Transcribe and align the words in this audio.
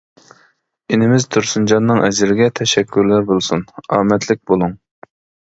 ئىنىمىز 0.95 1.27
تۇرسۇنجاننىڭ 1.35 2.01
ئەجرىگە 2.07 2.47
تەشەككۈرلەر 2.61 3.29
بولسۇن، 3.29 3.63
ئامەتلىك 3.99 4.43
بولۇڭ. 4.53 4.77